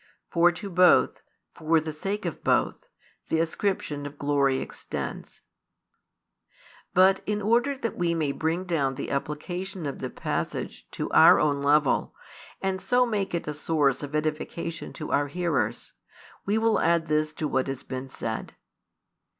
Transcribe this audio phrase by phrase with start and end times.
[0.31, 1.21] For to Both,
[1.53, 2.87] for the sake of Both,
[3.29, 5.41] the ascription of glory extends.
[6.95, 11.39] But in order that we may bring down the application of the passage to our
[11.39, 12.15] own level,
[12.63, 15.93] and so make it a source of edification to our hearers,
[16.47, 18.55] we will add this to what has been said.